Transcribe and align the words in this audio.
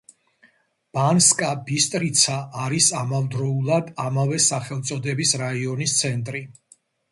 ბანსკა-ბისტრიცა 0.97 2.37
არის 2.63 2.89
ამავდროულად 3.03 3.93
ამავე 4.07 4.41
სახელწოდების 4.49 5.37
რაიონის 5.45 5.97
ცენტრი. 6.03 6.45